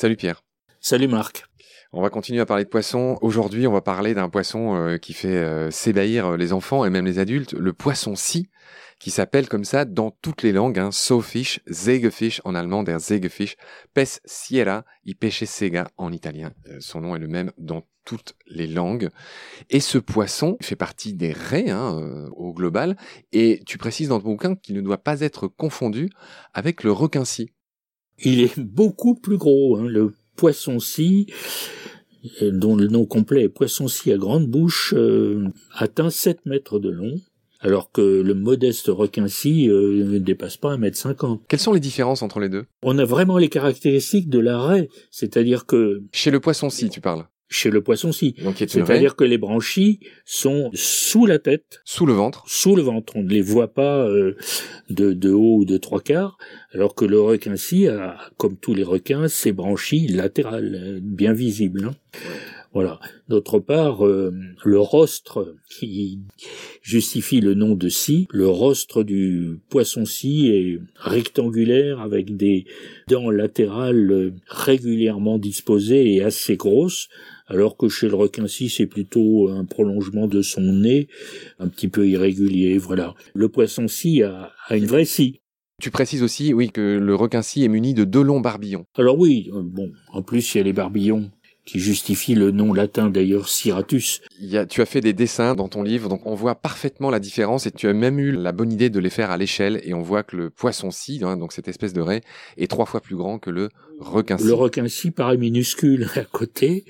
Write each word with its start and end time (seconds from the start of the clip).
Salut 0.00 0.14
Pierre. 0.14 0.44
Salut 0.78 1.08
Marc. 1.08 1.46
On 1.90 2.02
va 2.02 2.08
continuer 2.08 2.40
à 2.40 2.46
parler 2.46 2.62
de 2.62 2.68
poissons. 2.68 3.18
Aujourd'hui, 3.20 3.66
on 3.66 3.72
va 3.72 3.80
parler 3.80 4.14
d'un 4.14 4.28
poisson 4.28 4.76
euh, 4.76 4.96
qui 4.96 5.12
fait 5.12 5.38
euh, 5.38 5.72
s'ébahir 5.72 6.26
euh, 6.26 6.36
les 6.36 6.52
enfants 6.52 6.84
et 6.84 6.90
même 6.90 7.04
les 7.04 7.18
adultes, 7.18 7.52
le 7.54 7.72
poisson-ci, 7.72 8.48
qui 9.00 9.10
s'appelle 9.10 9.48
comme 9.48 9.64
ça 9.64 9.84
dans 9.84 10.12
toutes 10.22 10.44
les 10.44 10.52
langues, 10.52 10.78
hein, 10.78 10.92
Sawfish, 10.92 11.58
Zegefisch 11.66 12.40
en 12.44 12.54
allemand, 12.54 12.84
der 12.84 13.00
Zegefisch, 13.00 13.56
Pes 13.92 14.20
Sierra 14.24 14.84
y 15.04 15.16
Pesce 15.16 15.46
Sega 15.46 15.88
en 15.96 16.12
italien. 16.12 16.52
son 16.78 17.00
nom 17.00 17.16
est 17.16 17.18
le 17.18 17.26
même 17.26 17.50
dans 17.58 17.82
toutes 18.04 18.34
les 18.46 18.68
langues. 18.68 19.08
Et 19.68 19.80
ce 19.80 19.98
poisson 19.98 20.58
fait 20.60 20.76
partie 20.76 21.12
des 21.12 21.32
raies 21.32 21.70
hein, 21.70 22.28
au 22.36 22.54
global. 22.54 22.96
Et 23.32 23.64
tu 23.66 23.78
précises 23.78 24.10
dans 24.10 24.20
ton 24.20 24.28
bouquin 24.28 24.54
qu'il 24.54 24.76
ne 24.76 24.80
doit 24.80 25.02
pas 25.02 25.22
être 25.22 25.48
confondu 25.48 26.08
avec 26.54 26.84
le 26.84 26.92
requin-ci. 26.92 27.50
Il 28.22 28.40
est 28.40 28.58
beaucoup 28.58 29.14
plus 29.14 29.36
gros. 29.36 29.76
Hein, 29.76 29.86
le 29.88 30.14
poisson-ci, 30.36 31.26
euh, 32.42 32.50
dont 32.50 32.76
le 32.76 32.88
nom 32.88 33.04
complet 33.04 33.44
est 33.44 33.48
poisson-ci 33.48 34.12
à 34.12 34.16
grande 34.16 34.46
bouche, 34.46 34.94
euh, 34.96 35.48
atteint 35.74 36.10
7 36.10 36.46
mètres 36.46 36.78
de 36.78 36.90
long, 36.90 37.20
alors 37.60 37.90
que 37.90 38.00
le 38.00 38.34
modeste 38.34 38.86
requin-ci 38.88 39.68
euh, 39.68 40.04
ne 40.04 40.18
dépasse 40.18 40.56
pas 40.56 40.72
1 40.72 40.78
mètre 40.78 40.96
50. 40.96 41.42
Quelles 41.48 41.60
sont 41.60 41.72
les 41.72 41.80
différences 41.80 42.22
entre 42.22 42.40
les 42.40 42.48
deux? 42.48 42.64
On 42.82 42.98
a 42.98 43.04
vraiment 43.04 43.38
les 43.38 43.48
caractéristiques 43.48 44.28
de 44.28 44.38
l'arrêt, 44.38 44.88
c'est-à-dire 45.10 45.66
que... 45.66 46.02
Chez 46.12 46.30
le 46.30 46.40
poisson-ci, 46.40 46.88
tu 46.88 47.00
parles 47.00 47.26
chez 47.48 47.70
le 47.70 47.82
poisson-ci. 47.82 48.34
C'est-à-dire 48.56 49.16
que 49.16 49.24
les 49.24 49.38
branchies 49.38 50.00
sont 50.24 50.70
sous 50.74 51.26
la 51.26 51.38
tête. 51.38 51.80
Sous 51.84 52.06
le 52.06 52.12
ventre. 52.12 52.44
Sous 52.46 52.76
le 52.76 52.82
ventre. 52.82 53.14
On 53.16 53.22
ne 53.22 53.30
les 53.30 53.40
voit 53.40 53.72
pas 53.72 54.06
euh, 54.06 54.36
de, 54.90 55.12
de 55.12 55.30
haut 55.30 55.58
ou 55.58 55.64
de 55.64 55.76
trois 55.76 56.00
quarts, 56.00 56.38
alors 56.72 56.94
que 56.94 57.04
le 57.04 57.20
requin-ci 57.20 57.88
a, 57.88 58.16
comme 58.36 58.56
tous 58.56 58.74
les 58.74 58.84
requins, 58.84 59.28
ses 59.28 59.52
branchies 59.52 60.08
latérales, 60.08 61.00
bien 61.02 61.32
visibles. 61.32 61.86
Hein. 61.86 61.94
Voilà. 62.74 63.00
D'autre 63.28 63.60
part, 63.60 64.06
euh, 64.06 64.32
le 64.64 64.78
rostre 64.78 65.54
qui 65.70 66.20
justifie 66.82 67.40
le 67.40 67.54
nom 67.54 67.74
de 67.74 67.88
scie, 67.88 68.28
le 68.30 68.46
rostre 68.46 69.04
du 69.04 69.58
poisson-scie 69.70 70.48
est 70.48 70.80
rectangulaire 70.96 72.00
avec 72.00 72.36
des 72.36 72.66
dents 73.08 73.30
latérales 73.30 74.32
régulièrement 74.46 75.38
disposées 75.38 76.14
et 76.14 76.22
assez 76.22 76.56
grosses, 76.56 77.08
alors 77.48 77.76
que 77.76 77.88
chez 77.88 78.08
le 78.08 78.14
requin-ci, 78.14 78.68
c'est 78.68 78.86
plutôt 78.86 79.48
un 79.48 79.64
prolongement 79.64 80.28
de 80.28 80.42
son 80.42 80.60
nez, 80.60 81.08
un 81.58 81.68
petit 81.68 81.88
peu 81.88 82.06
irrégulier, 82.06 82.78
voilà. 82.78 83.14
Le 83.34 83.48
poisson-ci 83.48 84.22
a, 84.22 84.52
une 84.70 84.86
vraie 84.86 85.04
scie. 85.04 85.40
Tu 85.80 85.90
précises 85.90 86.22
aussi, 86.22 86.52
oui, 86.52 86.70
que 86.70 86.98
le 86.98 87.14
requin-ci 87.14 87.64
est 87.64 87.68
muni 87.68 87.94
de 87.94 88.04
deux 88.04 88.22
longs 88.22 88.40
barbillons. 88.40 88.84
Alors 88.96 89.18
oui, 89.18 89.48
euh, 89.54 89.62
bon, 89.62 89.92
en 90.12 90.22
plus, 90.22 90.54
il 90.54 90.58
y 90.58 90.60
a 90.60 90.64
les 90.64 90.72
barbillons 90.72 91.30
qui 91.68 91.80
justifient 91.80 92.34
le 92.34 92.50
nom 92.50 92.72
latin 92.72 93.10
d'ailleurs 93.10 93.46
Ciratus. 93.46 94.22
Il 94.40 94.48
y 94.48 94.56
a, 94.56 94.64
tu 94.64 94.80
as 94.80 94.86
fait 94.86 95.02
des 95.02 95.12
dessins 95.12 95.54
dans 95.54 95.68
ton 95.68 95.82
livre, 95.82 96.08
donc 96.08 96.24
on 96.24 96.34
voit 96.34 96.54
parfaitement 96.54 97.10
la 97.10 97.20
différence 97.20 97.66
et 97.66 97.70
tu 97.70 97.86
as 97.88 97.92
même 97.92 98.18
eu 98.18 98.32
la 98.32 98.52
bonne 98.52 98.72
idée 98.72 98.88
de 98.88 98.98
les 98.98 99.10
faire 99.10 99.30
à 99.30 99.36
l'échelle 99.36 99.78
et 99.84 99.92
on 99.92 100.00
voit 100.00 100.22
que 100.22 100.34
le 100.34 100.48
poisson-ci, 100.48 101.20
hein, 101.22 101.36
donc 101.36 101.52
cette 101.52 101.68
espèce 101.68 101.92
de 101.92 102.00
raie, 102.00 102.22
est 102.56 102.70
trois 102.70 102.86
fois 102.86 103.02
plus 103.02 103.16
grand 103.16 103.38
que 103.38 103.50
le 103.50 103.68
requin-ci. 104.00 104.46
Le 104.46 104.54
requin-ci 104.54 105.10
paraît 105.10 105.36
minuscule 105.36 106.08
à 106.16 106.24
côté 106.24 106.86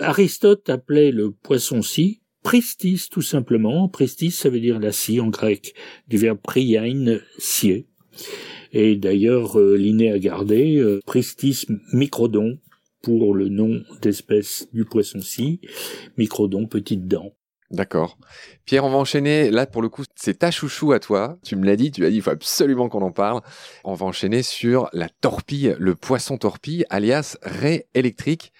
Aristote 0.00 0.68
appelait 0.70 1.10
le 1.10 1.32
poisson-ci 1.32 2.20
pristis 2.42 3.08
tout 3.10 3.22
simplement. 3.22 3.88
Pristis, 3.88 4.30
ça 4.30 4.48
veut 4.48 4.60
dire 4.60 4.78
la 4.78 4.92
scie 4.92 5.20
en 5.20 5.28
grec, 5.28 5.74
du 6.08 6.16
verbe 6.16 6.38
priain, 6.38 7.18
scier. 7.38 7.86
Et 8.72 8.96
d'ailleurs, 8.96 9.58
euh, 9.58 9.76
Linné 9.76 10.12
a 10.12 10.18
gardé 10.18 10.76
euh, 10.76 11.00
pristis 11.06 11.66
microdon 11.92 12.58
pour 13.02 13.34
le 13.34 13.48
nom 13.48 13.82
d'espèce 14.02 14.68
du 14.72 14.84
poisson-ci, 14.84 15.60
microdon, 16.16 16.66
petite 16.66 17.06
dent. 17.06 17.34
D'accord. 17.70 18.16
Pierre, 18.64 18.84
on 18.84 18.90
va 18.90 18.96
enchaîner. 18.96 19.50
Là, 19.50 19.66
pour 19.66 19.82
le 19.82 19.90
coup, 19.90 20.04
c'est 20.16 20.38
ta 20.38 20.50
chouchou 20.50 20.92
à 20.92 21.00
toi. 21.00 21.38
Tu 21.44 21.54
me 21.54 21.66
l'as 21.66 21.76
dit, 21.76 21.90
tu 21.90 22.04
as 22.06 22.10
dit, 22.10 22.16
il 22.16 22.22
faut 22.22 22.30
absolument 22.30 22.88
qu'on 22.88 23.02
en 23.02 23.12
parle. 23.12 23.42
On 23.84 23.92
va 23.92 24.06
enchaîner 24.06 24.42
sur 24.42 24.88
la 24.94 25.10
torpille, 25.10 25.76
le 25.78 25.94
poisson 25.94 26.38
torpille, 26.38 26.86
alias 26.88 27.36
raie 27.42 27.86
électrique 27.94 28.52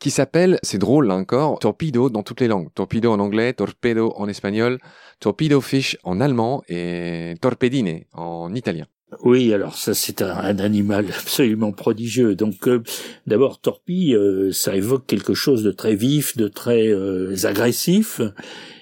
qui 0.00 0.10
s'appelle, 0.10 0.58
c'est 0.62 0.78
drôle 0.78 1.06
là 1.06 1.14
encore, 1.14 1.58
torpedo 1.60 2.10
dans 2.10 2.22
toutes 2.22 2.40
les 2.40 2.48
langues. 2.48 2.68
Torpedo 2.74 3.12
en 3.12 3.20
anglais, 3.20 3.52
torpedo 3.52 4.12
en 4.16 4.28
espagnol, 4.28 4.78
torpedo 5.20 5.60
fish 5.60 5.96
en 6.02 6.20
allemand 6.20 6.62
et 6.68 7.34
torpedine 7.40 8.04
en 8.12 8.52
italien. 8.54 8.86
Oui, 9.24 9.52
alors 9.52 9.74
ça 9.74 9.92
c'est 9.92 10.22
un, 10.22 10.58
animal 10.58 11.06
absolument 11.18 11.72
prodigieux. 11.72 12.34
Donc 12.34 12.68
euh, 12.68 12.82
d'abord 13.26 13.60
torpille, 13.60 14.14
euh, 14.14 14.52
ça 14.52 14.76
évoque 14.76 15.06
quelque 15.06 15.34
chose 15.34 15.62
de 15.62 15.72
très 15.72 15.94
vif, 15.94 16.36
de 16.36 16.48
très 16.48 16.88
euh, 16.88 17.34
agressif, 17.44 18.20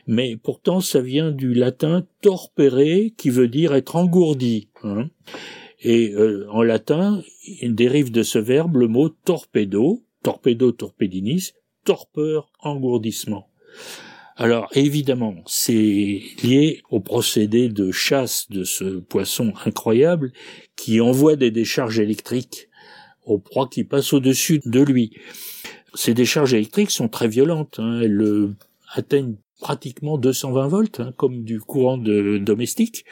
mais 0.07 0.37
pourtant 0.37 0.81
ça 0.81 1.01
vient 1.01 1.33
du 1.33 1.55
latin 1.55 2.07
torpere, 2.21 3.11
qui 3.17 3.31
veut 3.31 3.49
dire 3.49 3.75
être 3.75 3.97
engourdi. 3.97 4.69
Hein. 4.85 5.09
Et 5.81 6.13
en 6.51 6.65
latin, 6.65 7.23
il 7.61 7.77
dérive 7.77 8.11
de 8.11 8.25
ce 8.25 8.41
verbe 8.41 8.79
le 8.79 8.89
mot 8.89 9.09
torpedo, 9.11 10.03
torpedo 10.29 10.73
torpedinis, 10.73 11.55
torpeur, 11.85 12.51
engourdissement. 12.61 13.49
Alors 14.37 14.69
évidemment, 14.75 15.37
c'est 15.47 16.21
lié 16.43 16.83
au 16.91 17.01
procédé 17.01 17.71
de 17.71 17.91
chasse 17.91 18.51
de 18.51 18.63
ce 18.63 18.85
poisson 18.99 19.55
incroyable 19.65 20.33
qui 20.77 21.01
envoie 21.01 21.37
des 21.37 21.51
décharges 21.51 21.99
électriques 21.99 22.69
aux 23.25 23.39
proies 23.39 23.71
qui 23.71 23.85
passent 23.85 24.13
au-dessus 24.13 24.61
de 24.67 24.81
lui. 24.81 25.15
Ces 25.95 26.13
décharges 26.13 26.53
électriques 26.53 26.91
sont 26.91 27.09
très 27.09 27.27
violentes, 27.27 27.77
hein. 27.79 28.03
elles 28.03 28.51
atteignent 28.93 29.37
pratiquement 29.61 30.19
220 30.19 30.69
volts, 30.69 31.01
hein, 31.01 31.15
comme 31.17 31.43
du 31.43 31.59
courant 31.59 31.97
de 31.97 32.37
domestique. 32.37 33.07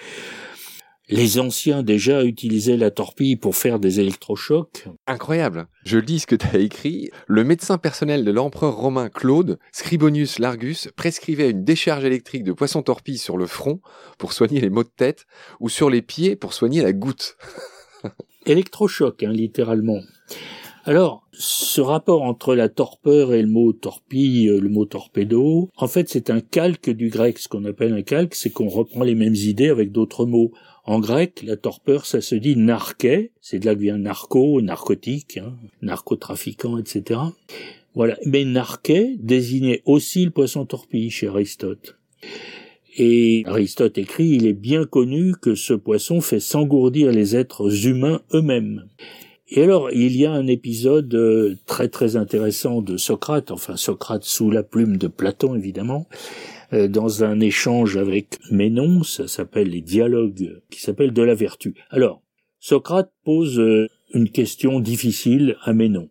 Les 1.09 1.39
anciens 1.39 1.85
déjà 1.85 2.25
utilisaient 2.25 2.77
la 2.77 2.91
torpille 2.91 3.37
pour 3.37 3.55
faire 3.55 3.79
des 3.79 4.01
électrochocs. 4.01 4.89
Incroyable. 5.07 5.69
Je 5.85 5.99
lis 5.99 6.21
ce 6.21 6.27
que 6.27 6.35
tu 6.35 6.47
as 6.47 6.59
écrit. 6.59 7.11
Le 7.29 7.45
médecin 7.45 7.79
personnel 7.79 8.25
de 8.25 8.33
l'empereur 8.33 8.75
romain 8.75 9.09
Claude, 9.09 9.61
Scribonius 9.71 10.41
Largus, 10.41 10.89
prescrivait 10.97 11.51
une 11.51 11.63
décharge 11.63 12.05
électrique 12.05 12.43
de 12.43 12.53
poisson 12.53 12.83
torpille 12.83 13.19
sur 13.19 13.37
le 13.37 13.47
front 13.47 13.81
pour 14.19 14.33
soigner 14.33 14.61
les 14.61 14.69
maux 14.69 14.83
de 14.83 14.91
tête 14.97 15.27
ou 15.61 15.69
sur 15.69 15.91
les 15.91 16.03
pieds 16.03 16.35
pour 16.35 16.53
soigner 16.53 16.83
la 16.83 16.93
goutte. 16.93 17.37
Électrochoc, 18.47 19.23
hein, 19.23 19.31
littéralement. 19.31 20.01
Alors, 20.89 21.27
ce 21.33 21.81
rapport 21.81 22.23
entre 22.23 22.55
la 22.55 22.69
torpeur 22.69 23.35
et 23.35 23.43
le 23.43 23.49
mot 23.49 23.73
torpille, 23.73 24.49
euh, 24.49 24.61
le 24.61 24.69
mot 24.69 24.85
torpedo, 24.85 25.69
en 25.77 25.89
fait, 25.89 26.09
c'est 26.09 26.31
un 26.31 26.41
calque 26.41 26.91
du 26.91 27.09
grec. 27.09 27.41
Ce 27.41 27.49
qu'on 27.49 27.65
appelle 27.65 27.93
un 27.93 28.03
calque, 28.03 28.37
c'est 28.37 28.51
qu'on 28.51 28.69
reprend 28.69 29.03
les 29.03 29.17
mêmes 29.17 29.35
idées 29.35 29.69
avec 29.69 29.91
d'autres 29.91 30.27
mots. 30.27 30.53
En 30.85 31.01
grec, 31.01 31.43
la 31.45 31.57
torpeur, 31.57 32.07
ça 32.07 32.21
se 32.21 32.37
dit 32.37 32.55
narquet, 32.55 33.33
c'est 33.41 33.59
de 33.59 33.67
là 33.67 33.75
que 33.75 33.81
vient 33.81 33.99
narco, 33.99 34.61
narcotique, 34.63 35.39
hein, 35.39 35.57
narcotrafiquant, 35.83 36.79
etc. 36.79 37.19
Voilà. 37.97 38.17
Mais 38.25 38.45
narquet 38.45 39.17
désignait 39.19 39.83
aussi 39.87 40.25
le 40.25 40.31
poisson 40.31 40.67
torpille 40.67 41.11
chez 41.11 41.27
Aristote. 41.27 41.99
Et 42.97 43.43
Aristote 43.47 43.99
écrit, 43.99 44.29
il 44.29 44.47
est 44.47 44.53
bien 44.53 44.85
connu 44.85 45.35
que 45.35 45.57
ce 45.57 45.75
poisson 45.75 46.21
fait 46.21 46.39
s'engourdir 46.39 47.11
les 47.11 47.35
êtres 47.35 47.89
humains 47.89 48.21
eux-mêmes. 48.33 48.85
Et 49.49 49.63
alors, 49.63 49.91
il 49.93 50.17
y 50.17 50.27
a 50.27 50.33
un 50.33 50.49
épisode 50.49 51.15
euh, 51.15 51.55
très 51.67 51.89
très 51.89 52.17
intéressant 52.17 52.83
de 52.83 52.97
Socrate, 52.97 53.53
enfin 53.53 53.77
Socrate 53.77 54.25
sous 54.25 54.51
la 54.51 54.65
plume 54.65 54.97
de 54.97 55.07
Platon 55.07 55.55
évidemment, 55.55 56.09
euh, 56.73 56.89
dans 56.89 57.23
un 57.23 57.39
échange 57.39 57.97
avec 57.97 58.39
Ménon, 58.51 59.05
ça 59.05 59.29
s'appelle 59.29 59.71
les 59.71 59.83
dialogues, 59.83 60.61
qui 60.71 60.81
s'appellent 60.81 61.13
de 61.13 61.23
la 61.23 61.37
vertu. 61.37 61.75
Alors, 61.91 62.23
Socrate 62.59 63.13
pose 63.25 63.61
euh, 63.61 63.87
une 64.13 64.31
question 64.31 64.81
difficile 64.81 65.57
à 65.63 65.73
Ménon 65.73 66.11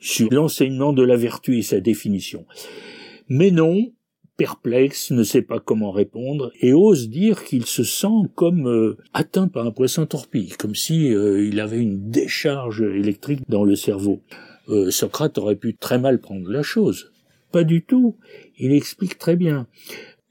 sur 0.00 0.32
l'enseignement 0.32 0.94
de 0.94 1.02
la 1.02 1.16
vertu 1.16 1.58
et 1.58 1.62
sa 1.62 1.80
définition. 1.80 2.46
Ménon, 3.28 3.92
perplexe, 4.36 5.10
ne 5.10 5.22
sait 5.22 5.42
pas 5.42 5.60
comment 5.60 5.90
répondre 5.90 6.50
et 6.60 6.72
ose 6.72 7.08
dire 7.08 7.44
qu'il 7.44 7.66
se 7.66 7.84
sent 7.84 8.28
comme 8.34 8.66
euh, 8.66 8.96
atteint 9.12 9.48
par 9.48 9.66
un 9.66 9.70
poisson 9.70 10.06
torpille, 10.06 10.54
comme 10.58 10.74
si 10.74 11.06
il 11.08 11.60
avait 11.60 11.78
une 11.78 12.10
décharge 12.10 12.82
électrique 12.82 13.40
dans 13.48 13.64
le 13.64 13.76
cerveau. 13.76 14.22
Socrate 14.90 15.38
aurait 15.38 15.56
pu 15.56 15.76
très 15.76 15.98
mal 15.98 16.20
prendre 16.20 16.48
la 16.48 16.62
chose. 16.62 17.12
Pas 17.52 17.64
du 17.64 17.84
tout. 17.84 18.16
Il 18.58 18.72
explique 18.72 19.18
très 19.18 19.36
bien. 19.36 19.66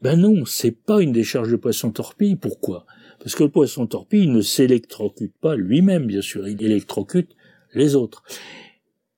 Ben 0.01 0.19
non, 0.19 0.45
c'est 0.45 0.71
pas 0.71 1.01
une 1.01 1.11
décharge 1.11 1.51
de 1.51 1.55
poisson 1.55 1.91
torpille. 1.91 2.35
Pourquoi? 2.35 2.85
Parce 3.19 3.35
que 3.35 3.43
le 3.43 3.51
poisson 3.51 3.85
torpille 3.85 4.27
ne 4.27 4.41
s'électrocute 4.41 5.33
pas 5.39 5.55
lui-même, 5.55 6.07
bien 6.07 6.21
sûr. 6.21 6.47
Il 6.47 6.61
électrocute 6.63 7.35
les 7.75 7.95
autres. 7.95 8.23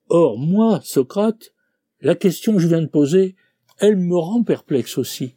Or, 0.09 0.37
moi, 0.37 0.81
Socrate, 0.83 1.53
la 2.01 2.15
question 2.15 2.53
que 2.53 2.59
je 2.59 2.67
viens 2.67 2.81
de 2.81 2.87
poser, 2.87 3.35
elle 3.79 3.97
me 3.97 4.17
rend 4.17 4.43
perplexe 4.43 4.97
aussi. 4.97 5.35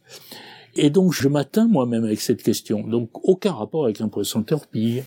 Et 0.75 0.89
donc, 0.89 1.13
je 1.13 1.27
m'atteins 1.27 1.67
moi-même 1.67 2.03
avec 2.03 2.21
cette 2.21 2.43
question. 2.43 2.81
Donc, 2.81 3.09
aucun 3.27 3.51
rapport 3.51 3.85
avec 3.85 3.99
un 4.01 4.09
poisson 4.09 4.43
torpille. 4.43 5.03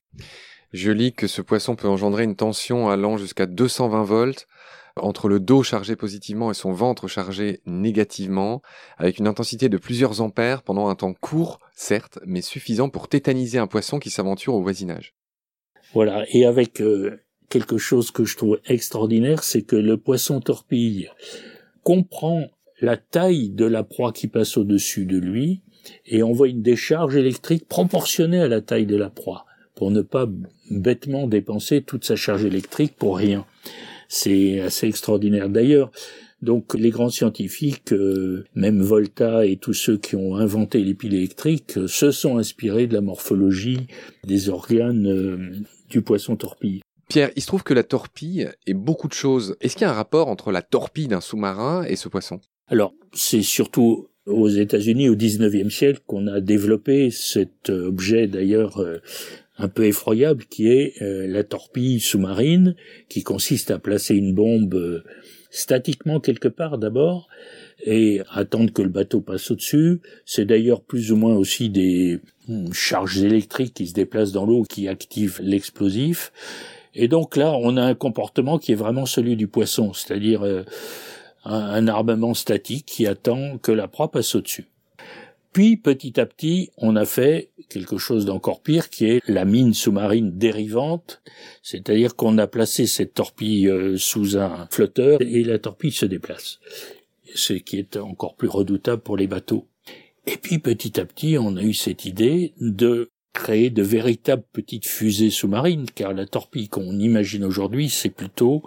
Je 0.73 0.91
lis 0.91 1.12
que 1.12 1.27
ce 1.27 1.43
poisson 1.43 1.77
peut 1.77 1.88
engendrer 1.88 2.25
une 2.25 2.37
tension 2.37 2.88
allant 2.88 3.17
jusqu'à 3.17 3.47
220 3.47 4.03
volts 4.05 4.47
entre 4.97 5.29
le 5.29 5.41
dos 5.41 5.62
chargé 5.62 5.97
positivement 5.97 6.50
et 6.50 6.55
son 6.55 6.73
ventre 6.73 7.09
chargé 7.09 7.61
négativement, 7.67 8.62
avec 8.99 9.19
une 9.19 9.27
intensité 9.27 9.69
de 9.69 9.76
plusieurs 9.76 10.21
ampères 10.21 10.62
pendant 10.62 10.88
un 10.88 10.94
temps 10.94 11.15
court, 11.15 11.61
certes, 11.75 12.19
mais 12.26 12.43
suffisant 12.43 12.88
pour 12.88 13.09
tétaniser 13.09 13.59
un 13.59 13.67
poisson 13.67 13.99
qui 13.99 14.11
s'aventure 14.11 14.55
au 14.55 14.62
voisinage. 14.62 15.15
Voilà, 15.93 16.25
et 16.31 16.44
avec 16.44 16.81
euh, 16.81 17.21
quelque 17.49 17.79
chose 17.79 18.11
que 18.11 18.25
je 18.25 18.37
trouve 18.37 18.61
extraordinaire, 18.67 19.43
c'est 19.43 19.62
que 19.62 19.76
le 19.76 19.97
poisson 19.97 20.41
torpille 20.41 21.11
comprend 21.83 22.47
la 22.81 22.97
taille 22.97 23.50
de 23.50 23.65
la 23.65 23.85
proie 23.85 24.12
qui 24.12 24.27
passe 24.27 24.56
au-dessus 24.56 25.06
de 25.06 25.19
lui 25.19 25.62
et 26.06 26.23
envoie 26.23 26.49
une 26.49 26.62
décharge 26.62 27.17
électrique 27.17 27.67
proportionnée 27.69 28.41
à 28.41 28.49
la 28.49 28.61
taille 28.61 28.87
de 28.87 28.97
la 28.97 29.11
proie 29.11 29.47
pour 29.75 29.91
ne 29.91 30.03
pas 30.03 30.29
bêtement 30.71 31.27
dépenser 31.27 31.82
toute 31.82 32.05
sa 32.05 32.17
charge 32.17 32.44
électrique 32.44 32.94
pour 32.99 33.17
rien. 33.17 33.47
C'est 34.09 34.61
assez 34.61 34.87
extraordinaire. 34.87 35.49
D'ailleurs, 35.49 35.91
donc 36.43 36.75
les 36.75 36.91
grands 36.91 37.11
scientifiques, 37.11 37.93
euh, 37.93 38.44
même 38.55 38.83
Volta 38.83 39.44
et 39.47 39.56
tous 39.56 39.75
ceux 39.75 39.99
qui 39.99 40.17
ont 40.17 40.37
inventé 40.37 40.83
les 40.83 40.94
piles 40.94 41.15
électriques, 41.15 41.76
euh, 41.76 41.87
se 41.87 42.11
sont 42.11 42.38
inspirés 42.38 42.87
de 42.87 42.94
la 42.94 43.03
morphologie 43.03 43.87
des 44.25 44.49
organes 44.49 45.06
euh, 45.06 45.53
du 45.88 46.03
poisson 46.03 46.37
torpille. 46.37 46.81
Pierre, 47.09 47.31
il 47.37 47.43
se 47.43 47.47
trouve 47.47 47.62
que 47.62 47.75
la 47.75 47.83
torpille 47.83 48.50
est 48.67 48.75
beaucoup 48.75 49.09
de 49.09 49.12
choses. 49.12 49.56
Est-ce 49.61 49.75
qu'il 49.75 49.83
y 49.83 49.88
a 49.88 49.91
un 49.91 49.94
rapport 49.94 50.29
entre 50.29 50.53
la 50.53 50.62
torpille 50.62 51.09
d'un 51.09 51.21
sous-marin 51.21 51.85
et 51.85 51.97
ce 51.97 52.09
poisson? 52.09 52.41
Alors, 52.71 52.95
c'est 53.13 53.43
surtout 53.43 54.09
aux 54.27 54.49
États-Unis 54.49 55.09
au 55.09 55.17
19e 55.17 55.71
siècle 55.71 56.01
qu'on 56.07 56.27
a 56.29 56.41
développé 56.41 57.11
cet 57.11 57.69
objet 57.69 58.27
d'ailleurs 58.27 58.81
un 59.61 59.69
peu 59.69 59.85
effroyable 59.85 60.45
qui 60.47 60.69
est 60.69 61.01
euh, 61.03 61.27
la 61.27 61.45
torpille 61.45 62.01
sous-marine 62.01 62.75
qui 63.09 63.23
consiste 63.23 63.71
à 63.71 63.79
placer 63.79 64.15
une 64.15 64.35
bombe 64.35 64.75
euh, 64.75 65.05
statiquement 65.51 66.19
quelque 66.19 66.49
part 66.49 66.79
d'abord 66.79 67.29
et 67.85 68.21
attendre 68.31 68.73
que 68.73 68.83
le 68.83 68.89
bateau 68.89 69.21
passe 69.21 69.51
au-dessus. 69.51 70.01
C'est 70.25 70.47
d'ailleurs 70.47 70.81
plus 70.81 71.13
ou 71.13 71.17
moins 71.17 71.35
aussi 71.35 71.69
des 71.69 72.21
hmm, 72.49 72.73
charges 72.73 73.19
électriques 73.23 73.75
qui 73.75 73.87
se 73.87 73.95
déplacent 73.95 74.33
dans 74.33 74.47
l'eau 74.47 74.63
qui 74.63 74.89
activent 74.89 75.41
l'explosif. 75.43 76.33
Et 76.95 77.09
donc 77.09 77.37
là, 77.37 77.53
on 77.53 77.77
a 77.77 77.83
un 77.83 77.95
comportement 77.95 78.59
qui 78.59 78.73
est 78.73 78.77
vraiment 78.77 79.07
celui 79.07 79.37
du 79.37 79.47
poisson, 79.47 79.93
c'est-à-dire 79.93 80.43
euh, 81.47 81.51
un 81.51 81.89
armement 81.89 82.35
statique 82.35 82.87
qui 82.87 83.07
attend 83.07 83.59
que 83.59 83.73
la 83.73 83.89
proie 83.89 84.11
passe 84.11 84.35
au-dessus. 84.35 84.67
Puis 85.53 85.77
petit 85.77 86.21
à 86.21 86.27
petit, 86.27 86.71
on 86.77 86.95
a 86.95 87.05
fait 87.05 87.51
quelque 87.69 87.99
chose 87.99 88.25
d'encore 88.25 88.63
pire 88.63 88.89
qui 88.89 89.07
est 89.07 89.21
la 89.27 89.45
mine 89.45 89.75
sous-marine 89.75 90.39
dérivante, 90.39 91.23
c'est-à-dire 91.63 92.15
qu'on 92.15 92.39
a 92.39 92.47
placé 92.47 92.87
cette 92.87 93.15
torpille 93.15 93.69
euh, 93.69 93.97
sous 93.97 94.39
un 94.39 94.69
flotteur 94.71 95.21
et 95.21 95.43
la 95.43 95.59
torpille 95.59 95.91
se 95.91 96.07
déplace, 96.07 96.61
ce 97.35 97.55
qui 97.55 97.79
est 97.79 97.97
encore 97.97 98.37
plus 98.37 98.49
redoutable 98.49 99.03
pour 99.03 99.17
les 99.17 99.27
bateaux. 99.27 99.67
Et 100.27 100.37
puis 100.37 100.61
petit 100.61 101.01
à 101.01 101.05
petit, 101.05 101.37
on 101.39 101.57
a 101.57 101.63
eu 101.63 101.75
cette 101.75 102.05
idée 102.05 102.55
de 102.61 103.11
créer 103.32 103.71
de 103.71 103.82
véritables 103.82 104.44
petites 104.53 104.87
fusées 104.87 105.31
sous-marines, 105.31 105.87
car 105.94 106.12
la 106.12 106.27
torpille 106.27 106.69
qu'on 106.69 106.99
imagine 106.99 107.44
aujourd'hui, 107.44 107.88
c'est 107.88 108.11
plutôt 108.11 108.62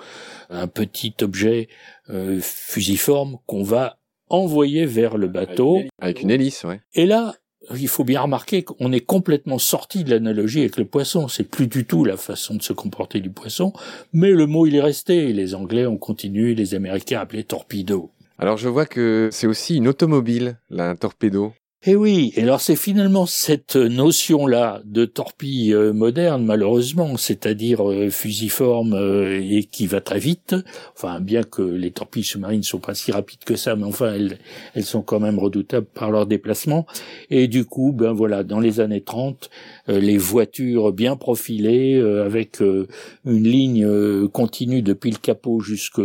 un 0.49 0.67
petit 0.67 1.13
objet 1.21 1.67
euh, 2.09 2.39
fusiforme 2.41 3.37
qu'on 3.45 3.63
va 3.63 3.97
envoyé 4.29 4.85
vers 4.85 5.17
le 5.17 5.27
bateau. 5.27 5.81
Avec 5.99 6.21
une 6.21 6.31
hélice, 6.31 6.63
ouais. 6.63 6.81
Et 6.93 7.05
là, 7.05 7.35
il 7.75 7.87
faut 7.87 8.03
bien 8.03 8.21
remarquer 8.21 8.63
qu'on 8.63 8.91
est 8.91 9.01
complètement 9.01 9.59
sorti 9.59 10.03
de 10.03 10.09
l'analogie 10.09 10.61
avec 10.61 10.77
le 10.77 10.85
poisson. 10.85 11.27
C'est 11.27 11.43
plus 11.43 11.67
du 11.67 11.85
tout 11.85 12.03
la 12.03 12.17
façon 12.17 12.55
de 12.55 12.61
se 12.61 12.73
comporter 12.73 13.19
du 13.19 13.29
poisson, 13.29 13.73
mais 14.11 14.31
le 14.31 14.47
mot 14.47 14.67
il 14.67 14.75
est 14.75 14.81
resté. 14.81 15.31
Les 15.33 15.55
Anglais 15.55 15.85
ont 15.85 15.97
continué, 15.97 16.55
les 16.55 16.75
Américains 16.75 17.19
appelaient 17.19 17.43
torpedo. 17.43 18.11
Alors 18.37 18.57
je 18.57 18.67
vois 18.67 18.85
que 18.85 19.29
c'est 19.31 19.47
aussi 19.47 19.77
une 19.77 19.87
automobile, 19.87 20.57
la 20.69 20.95
torpedo. 20.95 21.53
Eh 21.85 21.97
oui, 21.97 22.31
et 22.37 22.43
alors 22.43 22.61
c'est 22.61 22.77
finalement 22.77 23.25
cette 23.25 23.75
notion-là 23.75 24.81
de 24.85 25.03
torpille 25.03 25.73
euh, 25.73 25.91
moderne, 25.91 26.45
malheureusement, 26.45 27.17
c'est-à-dire 27.17 27.91
euh, 27.91 28.09
fusiforme 28.09 28.93
euh, 28.93 29.41
et 29.43 29.65
qui 29.65 29.85
va 29.85 29.99
très 29.99 30.19
vite. 30.19 30.55
Enfin, 30.95 31.19
bien 31.19 31.43
que 31.43 31.61
les 31.61 31.91
torpilles 31.91 32.23
sous-marines 32.23 32.63
sont 32.63 32.79
pas 32.79 32.93
si 32.93 33.11
rapides 33.11 33.43
que 33.43 33.57
ça, 33.57 33.75
mais 33.75 33.83
enfin, 33.83 34.13
elles, 34.13 34.37
elles 34.75 34.85
sont 34.85 35.01
quand 35.01 35.19
même 35.19 35.37
redoutables 35.37 35.87
par 35.93 36.09
leur 36.09 36.25
déplacement. 36.25 36.85
Et 37.29 37.49
du 37.49 37.65
coup, 37.65 37.91
ben 37.91 38.13
voilà, 38.13 38.45
dans 38.45 38.61
les 38.61 38.79
années 38.79 39.01
30, 39.01 39.49
les 39.89 40.17
voitures 40.17 40.93
bien 40.93 41.17
profilées, 41.17 41.99
avec 42.01 42.61
une 42.61 43.43
ligne 43.43 44.27
continue 44.29 44.81
depuis 44.81 45.11
le 45.11 45.17
capot 45.17 45.59
jusqu'à 45.59 46.01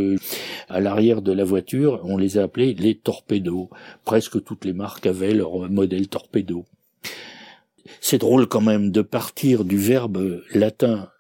l'arrière 0.71 1.23
de 1.23 1.31
la 1.31 1.45
voiture, 1.45 2.01
on 2.03 2.17
les 2.17 2.37
a 2.37 2.43
appelées 2.43 2.75
les 2.75 2.97
torpédos. 2.97 3.71
Presque 4.05 4.43
toutes 4.43 4.65
les 4.65 4.73
marques 4.73 5.07
avaient 5.07 5.35
leur 5.35 5.68
modèle 5.69 6.09
torpedo. 6.09 6.67
C'est 8.01 8.19
drôle 8.19 8.47
quand 8.47 8.61
même 8.61 8.91
de 8.91 9.03
partir 9.03 9.65
du 9.65 9.77
verbe 9.79 10.43
latin 10.55 11.11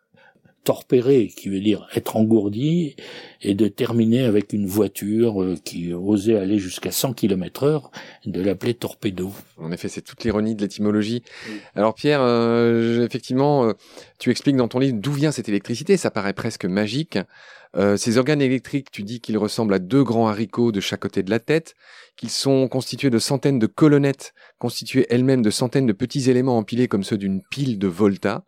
torpere, 0.68 1.28
qui 1.34 1.48
veut 1.48 1.60
dire 1.60 1.88
être 1.94 2.18
engourdi, 2.18 2.94
et 3.40 3.54
de 3.54 3.68
terminer 3.68 4.24
avec 4.24 4.52
une 4.52 4.66
voiture 4.66 5.42
euh, 5.42 5.56
qui 5.64 5.94
osait 5.94 6.36
aller 6.36 6.58
jusqu'à 6.58 6.90
100 6.90 7.14
km 7.14 7.62
heure, 7.62 7.90
de 8.26 8.42
l'appeler 8.42 8.74
torpedo. 8.74 9.32
En 9.56 9.72
effet, 9.72 9.88
c'est 9.88 10.02
toute 10.02 10.22
l'ironie 10.24 10.54
de 10.54 10.60
l'étymologie. 10.60 11.22
Alors 11.74 11.94
Pierre, 11.94 12.20
euh, 12.20 13.06
effectivement, 13.06 13.64
euh, 13.64 13.72
tu 14.18 14.30
expliques 14.30 14.56
dans 14.56 14.68
ton 14.68 14.78
livre 14.78 14.98
d'où 15.00 15.12
vient 15.12 15.32
cette 15.32 15.48
électricité, 15.48 15.96
ça 15.96 16.10
paraît 16.10 16.34
presque 16.34 16.66
magique. 16.66 17.18
ces 17.96 18.18
organes 18.18 18.42
électriques, 18.42 18.90
tu 18.90 19.02
dis 19.04 19.20
qu'ils 19.20 19.38
ressemblent 19.38 19.74
à 19.74 19.78
deux 19.78 20.02
grands 20.02 20.28
haricots 20.28 20.72
de 20.72 20.80
chaque 20.80 21.00
côté 21.00 21.22
de 21.22 21.30
la 21.30 21.38
tête, 21.38 21.76
qu'ils 22.16 22.30
sont 22.30 22.68
constitués 22.68 23.10
de 23.10 23.18
centaines 23.18 23.58
de 23.58 23.66
colonnettes, 23.66 24.34
constituées 24.58 25.06
elles-mêmes 25.08 25.42
de 25.42 25.50
centaines 25.50 25.86
de 25.86 25.92
petits 25.94 26.28
éléments 26.28 26.58
empilés 26.58 26.88
comme 26.88 27.04
ceux 27.04 27.16
d'une 27.16 27.40
pile 27.40 27.78
de 27.78 27.88
Volta. 27.88 28.44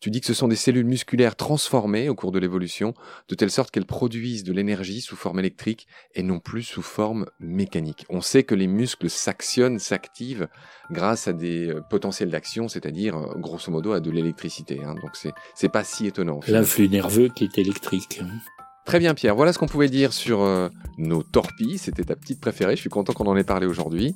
Tu 0.00 0.10
dis 0.10 0.20
que 0.20 0.26
ce 0.26 0.34
sont 0.34 0.46
des 0.46 0.56
cellules 0.56 0.86
musculaires 0.86 1.34
transformées 1.34 2.08
au 2.08 2.14
cours 2.14 2.30
de 2.30 2.38
l'évolution, 2.38 2.94
de 3.28 3.34
telle 3.34 3.50
sorte 3.50 3.72
qu'elles 3.72 3.86
produisent 3.86 4.44
de 4.44 4.52
l'énergie 4.52 5.00
sous 5.00 5.16
forme 5.16 5.40
électrique 5.40 5.88
et 6.14 6.22
non 6.22 6.38
plus 6.38 6.62
sous 6.62 6.82
forme 6.82 7.26
mécanique. 7.40 8.04
On 8.08 8.20
sait 8.20 8.44
que 8.44 8.54
les 8.54 8.68
muscles 8.68 9.10
s'actionnent, 9.10 9.80
s'activent 9.80 10.48
grâce 10.90 11.26
à 11.26 11.32
des 11.32 11.68
euh, 11.68 11.80
potentiels 11.90 12.30
d'action, 12.30 12.68
c'est-à-dire 12.68 13.16
euh, 13.16 13.34
grosso 13.38 13.72
modo 13.72 13.92
à 13.92 14.00
de 14.00 14.10
l'électricité. 14.10 14.80
Hein. 14.84 14.94
Donc 15.02 15.10
c'est 15.14 15.32
c'est 15.54 15.68
pas 15.68 15.82
si 15.82 16.06
étonnant. 16.06 16.40
L'influx 16.46 16.88
nerveux 16.88 17.28
qui 17.28 17.44
est 17.44 17.58
électrique. 17.58 18.20
Très 18.84 19.00
bien 19.00 19.14
Pierre, 19.14 19.34
voilà 19.34 19.52
ce 19.52 19.58
qu'on 19.58 19.66
pouvait 19.66 19.90
dire 19.90 20.12
sur 20.12 20.42
euh, 20.42 20.68
nos 20.96 21.22
torpilles, 21.22 21.76
c'était 21.76 22.04
ta 22.04 22.16
petite 22.16 22.40
préférée, 22.40 22.74
je 22.74 22.80
suis 22.80 22.88
content 22.88 23.12
qu'on 23.12 23.26
en 23.26 23.36
ait 23.36 23.44
parlé 23.44 23.66
aujourd'hui. 23.66 24.14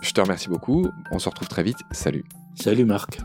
Je 0.00 0.12
te 0.12 0.20
remercie 0.20 0.48
beaucoup, 0.48 0.88
on 1.10 1.18
se 1.18 1.28
retrouve 1.28 1.48
très 1.48 1.62
vite, 1.62 1.76
salut. 1.90 2.24
Salut 2.54 2.86
Marc. 2.86 3.18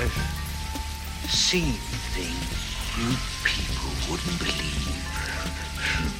I've 0.00 1.28
seen 1.28 1.74
things 2.14 2.70
you 2.96 3.14
people 3.44 3.90
wouldn't 4.10 4.38
believe. 4.38 6.19